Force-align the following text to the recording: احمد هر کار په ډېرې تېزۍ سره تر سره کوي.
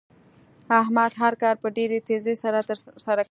احمد 0.81 1.11
هر 1.21 1.33
کار 1.41 1.55
په 1.63 1.67
ډېرې 1.77 1.97
تېزۍ 2.07 2.35
سره 2.43 2.59
تر 2.67 2.77
سره 3.05 3.15
کوي. 3.15 3.19